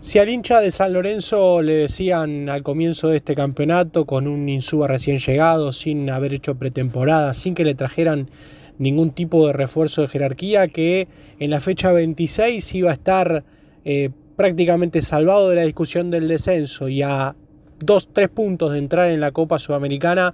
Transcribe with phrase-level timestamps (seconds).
[0.00, 4.48] Si al hincha de San Lorenzo le decían al comienzo de este campeonato, con un
[4.48, 8.30] Insúa recién llegado, sin haber hecho pretemporada, sin que le trajeran
[8.78, 11.08] ningún tipo de refuerzo de jerarquía, que
[11.40, 13.44] en la fecha 26 iba a estar
[13.84, 17.34] eh, prácticamente salvado de la discusión del descenso y a
[17.80, 20.32] dos, tres puntos de entrar en la Copa Sudamericana,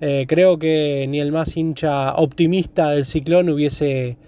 [0.00, 4.18] eh, creo que ni el más hincha optimista del ciclón hubiese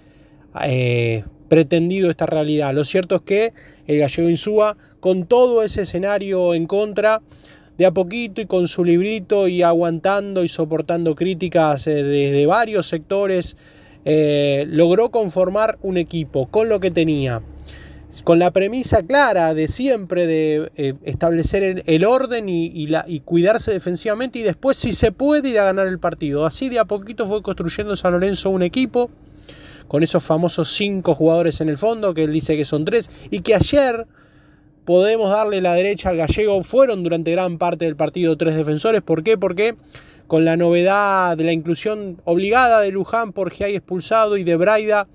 [0.63, 2.73] eh, pretendido esta realidad.
[2.73, 3.53] Lo cierto es que
[3.87, 7.21] el gallego Insúa, con todo ese escenario en contra,
[7.77, 12.87] de a poquito y con su librito y aguantando y soportando críticas eh, desde varios
[12.87, 13.55] sectores,
[14.05, 17.41] eh, logró conformar un equipo con lo que tenía.
[18.23, 24.39] Con la premisa clara de siempre de eh, establecer el, orden y, y, cuidarse defensivamente
[24.39, 26.45] y después si se puede ir a ganar el partido.
[26.45, 29.11] Así de a poquito fue construyendo San Lorenzo un equipo
[29.87, 33.41] con esos famosos cinco jugadores en el fondo, que él dice que son tres, y
[33.41, 34.07] que ayer
[34.85, 39.23] podemos darle la derecha al gallego, fueron durante gran parte del partido tres defensores, ¿por
[39.23, 39.37] qué?
[39.37, 39.75] Porque
[40.27, 45.07] con la novedad de la inclusión obligada de Luján por Giai expulsado y de Braida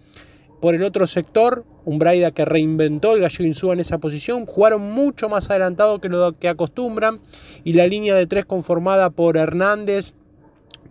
[0.61, 4.83] por el otro sector, un Braida que reinventó el gallego Insúa en esa posición, jugaron
[4.83, 7.21] mucho más adelantado que lo que acostumbran
[7.65, 10.15] y la línea de tres conformada por Hernández,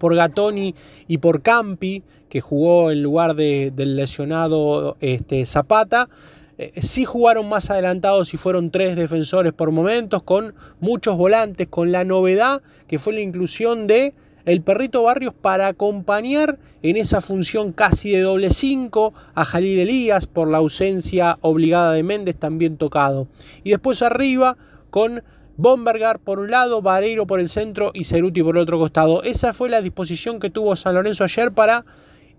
[0.02, 0.74] por Gatoni
[1.08, 6.10] y por Campi, que jugó en lugar del lesionado este, Zapata.
[6.58, 11.92] Eh, sí jugaron más adelantados y fueron tres defensores por momentos, con muchos volantes, con
[11.92, 17.72] la novedad que fue la inclusión de el perrito Barrios para acompañar en esa función
[17.72, 23.28] casi de doble 5 a Jalil Elías por la ausencia obligada de Méndez también tocado.
[23.64, 24.58] Y después arriba
[24.90, 25.22] con
[25.62, 29.22] Bombergar por un lado, Vareiro por el centro y Ceruti por el otro costado.
[29.22, 31.86] Esa fue la disposición que tuvo San Lorenzo ayer para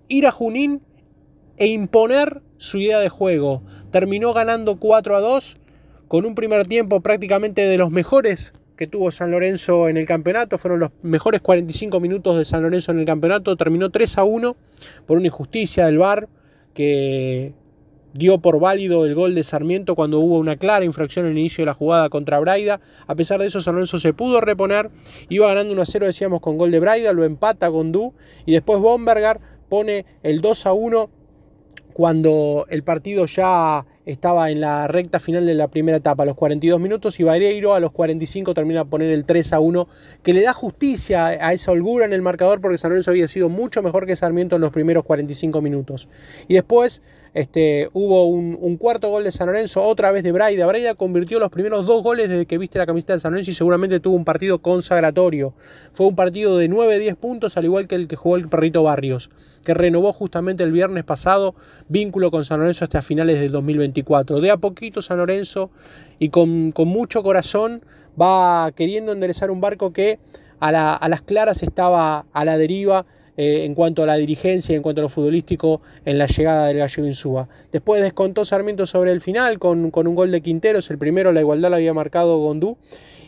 [0.09, 0.83] ir a Junín
[1.57, 3.63] e imponer su idea de juego.
[3.93, 5.57] Terminó ganando 4 a 2
[6.09, 10.59] con un primer tiempo prácticamente de los mejores que tuvo San Lorenzo en el campeonato.
[10.59, 13.55] Fueron los mejores 45 minutos de San Lorenzo en el campeonato.
[13.55, 14.57] Terminó 3 a 1
[15.07, 16.29] por una injusticia del VAR
[16.75, 17.55] que
[18.15, 21.63] dio por válido el gol de Sarmiento cuando hubo una clara infracción en el inicio
[21.63, 22.81] de la jugada contra Braida.
[23.07, 24.91] A pesar de eso, San Lorenzo se pudo reponer.
[25.29, 27.13] Iba ganando 1 a 0, decíamos, con gol de Braida.
[27.13, 28.15] Lo empata Gondú.
[28.47, 31.11] Y después Bombergar pone el 2 a 1
[31.93, 36.37] cuando el partido ya estaba en la recta final de la primera etapa, a los
[36.37, 39.89] 42 minutos, y Vareiro a los 45 termina a poner el 3 a 1,
[40.23, 43.49] que le da justicia a esa holgura en el marcador porque San Lorenzo había sido
[43.49, 46.09] mucho mejor que Sarmiento en los primeros 45 minutos.
[46.49, 47.03] Y después
[47.35, 50.67] este, hubo un, cuarto gol de San Lorenzo, otra vez de Braida.
[50.67, 53.55] Braida convirtió los primeros dos goles desde que viste la camiseta de San Lorenzo y
[53.55, 55.55] seguramente tuvo un partido consagratorio.
[55.93, 59.31] Fue un partido de 9-10 puntos, al igual que el que jugó el Perrito Barrios,
[59.65, 61.55] que renovó justamente el viernes pasado
[61.89, 64.41] vínculo con San Lorenzo hasta finales del 2024.
[64.41, 65.71] De a poquito San Lorenzo
[66.19, 67.83] y con, mucho corazón
[68.21, 70.19] va queriendo enderezar un barco que
[70.61, 73.07] a, a las claras estaba a la deriva
[73.43, 76.79] eh, en cuanto a la dirigencia, en cuanto a lo futbolístico, en la llegada del
[76.79, 77.49] Gallego Insúa.
[77.73, 81.71] Después descontó Sarmiento sobre el final con, un gol de Quinteros, el primero la igualdad
[81.71, 82.77] la había marcado Gondú.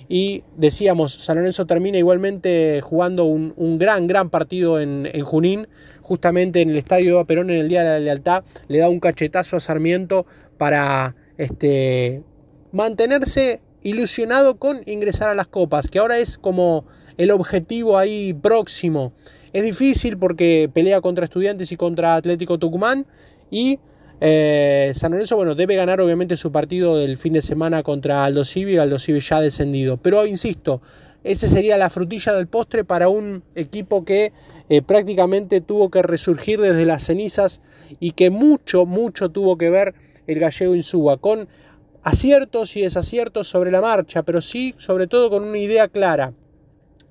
[0.08, 5.66] Y decíamos, San Lorenzo termina igualmente jugando un, gran, gran partido en, Junín,
[6.00, 9.00] justamente en el estadio de Perón en el Día de la Lealtad, le da un
[9.00, 10.26] cachetazo a Sarmiento
[10.58, 12.22] para este,
[12.70, 16.84] mantenerse ilusionado con ingresar a las copas, que ahora es como
[17.16, 19.12] el objetivo ahí próximo.
[19.54, 23.06] Es difícil porque pelea contra Estudiantes y contra Atlético Tucumán
[23.53, 23.78] y
[24.20, 28.44] eh, San Lorenzo, bueno, debe ganar obviamente su partido del fin de semana contra Aldo
[28.44, 29.97] Civi, Aldo Civi ya descendido.
[29.97, 30.82] Pero insisto,
[31.22, 34.32] esa sería la frutilla del postre para un equipo que
[34.69, 37.60] eh, prácticamente tuvo que resurgir desde las cenizas
[38.00, 39.94] y que mucho, mucho tuvo que ver
[40.26, 41.47] el gallego Insúa, con
[42.03, 46.32] aciertos y desaciertos sobre la marcha, pero sí, sobre todo con una idea clara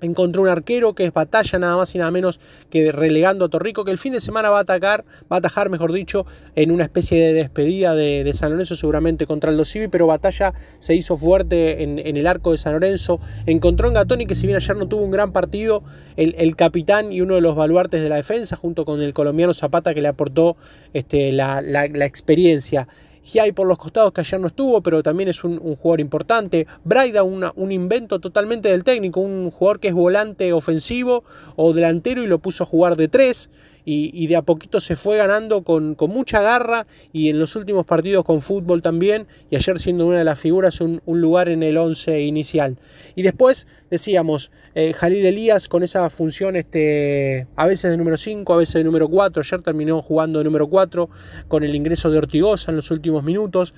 [0.05, 3.83] encontró un arquero que es batalla nada más y nada menos que relegando a Torrico,
[3.83, 6.25] que el fin de semana va a atacar, va a atajar, mejor dicho,
[6.55, 10.95] en una especie de despedida de, San Lorenzo, seguramente contra el Civi, pero batalla se
[10.95, 13.19] hizo fuerte en, el arco de San Lorenzo.
[13.45, 15.83] Encontró en Gatoni, que si bien ayer no tuvo un gran partido,
[16.17, 19.94] el, capitán y uno de los baluartes de la defensa, junto con el colombiano Zapata,
[19.94, 20.57] que le aportó
[20.94, 22.88] este, la, la experiencia.
[23.23, 26.67] Giai por los costados que ayer no estuvo, pero también es un, jugador importante.
[26.83, 31.23] Braida, un invento totalmente del técnico, un jugador que es volante ofensivo
[31.55, 33.49] o delantero y lo puso a jugar de tres
[33.85, 38.24] y, de a poquito se fue ganando con, mucha garra y en los últimos partidos
[38.24, 42.21] con fútbol también y ayer siendo una de las figuras un, lugar en el 11
[42.21, 42.77] inicial.
[43.15, 48.53] Y después decíamos, eh, Jalil Elías con esa función este, a veces de número 5,
[48.53, 51.09] a veces de número 4, ayer terminó jugando de número 4
[51.47, 53.74] con el ingreso de Ortigosa en los últimos minutos.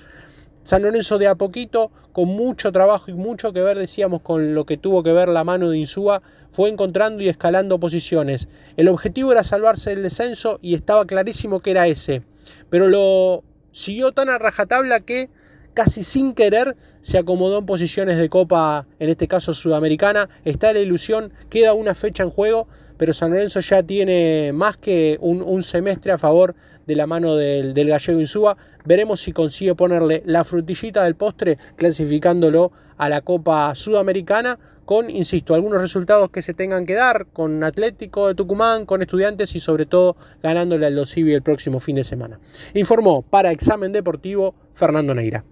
[0.66, 4.66] San Lorenzo de a poquito, con mucho trabajo y mucho que ver, decíamos, con lo
[4.66, 8.48] que tuvo que ver la mano de Insúa, fue encontrando y escalando posiciones.
[8.76, 12.24] El objetivo era salvarse del descenso y estaba clarísimo que era ese.
[12.68, 15.30] Pero lo siguió tan a rajatabla que
[15.72, 20.28] casi sin querer se acomodó en posiciones de copa, en este caso sudamericana.
[20.44, 25.18] Está la ilusión, queda una fecha en juego, pero San Lorenzo ya tiene más que
[25.20, 26.54] un, semestre a favor
[26.86, 28.56] de la mano del, gallego Insúa.
[28.84, 35.54] Veremos si consigue ponerle la frutillita del postre clasificándolo a la Copa Sudamericana con, insisto,
[35.54, 39.86] algunos resultados que se tengan que dar con Atlético de Tucumán, con estudiantes y sobre
[39.86, 42.38] todo ganándole al Dosivi el próximo fin de semana.
[42.74, 45.44] Informó para Examen Deportivo Fernando Neira.